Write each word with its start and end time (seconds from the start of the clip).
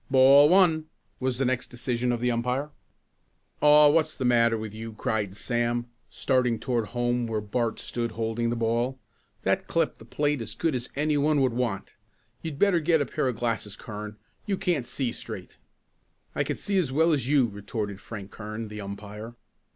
"Ball 0.09 0.49
one," 0.49 0.85
was 1.19 1.37
the 1.37 1.45
next 1.45 1.67
decision 1.67 2.11
of 2.11 2.19
the 2.21 2.31
umpire. 2.31 2.71
"Aw 3.61 3.87
what's 3.91 4.15
the 4.15 4.25
matter 4.25 4.57
with 4.57 4.73
you?" 4.73 4.93
cried 4.93 5.35
Sam, 5.35 5.85
starting 6.09 6.57
toward 6.57 6.87
home 6.87 7.27
where 7.27 7.39
Bart 7.39 7.77
stood 7.77 8.13
holding 8.13 8.49
the 8.49 8.55
ball. 8.55 8.97
"That 9.43 9.67
clipped 9.67 9.99
the 9.99 10.05
plate 10.05 10.41
as 10.41 10.55
good 10.55 10.73
as 10.73 10.89
any 10.95 11.19
one 11.19 11.39
would 11.41 11.53
want. 11.53 11.93
You'd 12.41 12.57
better 12.57 12.79
get 12.79 12.99
a 12.99 13.05
pair 13.05 13.27
of 13.27 13.35
glasses, 13.35 13.75
Kern. 13.75 14.15
You 14.47 14.57
can't 14.57 14.87
see 14.87 15.11
straight." 15.11 15.59
"I 16.33 16.43
can 16.43 16.55
see 16.55 16.79
as 16.79 16.91
well 16.91 17.13
as 17.13 17.29
you!" 17.29 17.45
retorted 17.45 18.01
Frank 18.01 18.31
Kern, 18.31 18.69
the 18.69 18.81
umpire. 18.81 19.35